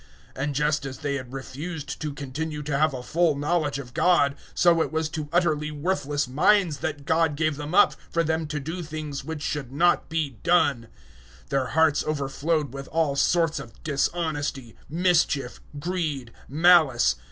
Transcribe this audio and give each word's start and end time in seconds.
001:028 0.35 0.43
And 0.43 0.55
just 0.55 0.85
as 0.87 0.97
they 0.97 1.13
had 1.13 1.31
refused 1.31 2.01
to 2.01 2.11
continue 2.11 2.63
to 2.63 2.75
have 2.75 2.91
a 2.91 3.03
full 3.03 3.35
knowledge 3.35 3.77
of 3.77 3.93
God, 3.93 4.35
so 4.55 4.81
it 4.81 4.91
was 4.91 5.09
to 5.09 5.29
utterly 5.31 5.69
worthless 5.69 6.27
minds 6.27 6.77
that 6.77 7.05
God 7.05 7.35
gave 7.35 7.55
them 7.55 7.75
up, 7.75 7.93
for 8.09 8.23
them 8.23 8.47
to 8.47 8.59
do 8.59 8.81
things 8.81 9.23
which 9.23 9.43
should 9.43 9.71
not 9.71 10.09
be 10.09 10.39
done. 10.41 10.87
001:029 11.43 11.49
Their 11.49 11.65
hearts 11.67 12.03
overflowed 12.03 12.73
with 12.73 12.87
all 12.87 13.15
sorts 13.15 13.59
of 13.59 13.83
dishonesty, 13.83 14.75
mischief, 14.89 15.61
greed, 15.79 16.31
malice. 16.47 17.15